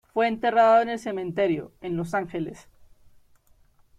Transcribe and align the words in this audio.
Fue 0.15 0.27
enterrado 0.27 0.81
en 0.81 0.89
el 0.89 0.97
Cementerio, 0.97 1.73
en 1.79 1.95
Los 1.95 2.15
Ángeles. 2.15 2.67